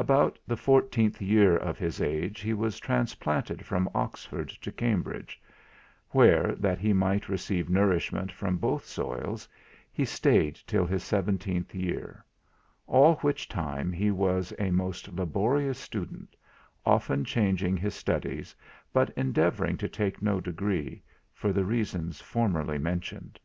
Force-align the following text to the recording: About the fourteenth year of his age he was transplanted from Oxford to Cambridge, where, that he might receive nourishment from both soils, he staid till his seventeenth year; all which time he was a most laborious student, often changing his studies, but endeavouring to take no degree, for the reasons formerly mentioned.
About 0.00 0.36
the 0.48 0.56
fourteenth 0.56 1.22
year 1.22 1.56
of 1.56 1.78
his 1.78 2.00
age 2.02 2.40
he 2.40 2.52
was 2.52 2.80
transplanted 2.80 3.64
from 3.64 3.88
Oxford 3.94 4.48
to 4.62 4.72
Cambridge, 4.72 5.40
where, 6.08 6.56
that 6.56 6.80
he 6.80 6.92
might 6.92 7.28
receive 7.28 7.70
nourishment 7.70 8.32
from 8.32 8.56
both 8.56 8.84
soils, 8.84 9.48
he 9.92 10.04
staid 10.04 10.56
till 10.66 10.84
his 10.86 11.04
seventeenth 11.04 11.72
year; 11.72 12.24
all 12.88 13.14
which 13.18 13.48
time 13.48 13.92
he 13.92 14.10
was 14.10 14.52
a 14.58 14.72
most 14.72 15.12
laborious 15.12 15.78
student, 15.78 16.34
often 16.84 17.24
changing 17.24 17.76
his 17.76 17.94
studies, 17.94 18.56
but 18.92 19.10
endeavouring 19.10 19.76
to 19.76 19.88
take 19.88 20.20
no 20.20 20.40
degree, 20.40 21.00
for 21.32 21.52
the 21.52 21.64
reasons 21.64 22.20
formerly 22.20 22.78
mentioned. 22.78 23.38